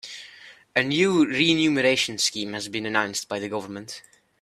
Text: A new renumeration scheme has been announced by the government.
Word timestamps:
A 0.75 0.81
new 0.81 1.27
renumeration 1.27 2.17
scheme 2.17 2.53
has 2.53 2.67
been 2.67 2.87
announced 2.87 3.27
by 3.29 3.37
the 3.37 3.47
government. 3.47 4.01